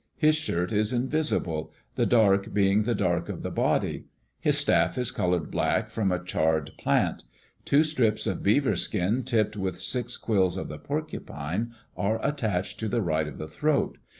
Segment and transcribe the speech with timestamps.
[0.17, 4.05] His shirt is invisible, the dark being the dark of the body.
[4.39, 7.23] His staff is colored black from a charred plant.
[7.65, 12.87] Two strips of beaver skin tipped with six quills of the porcupine are attached to
[12.89, 13.99] the right of the throat.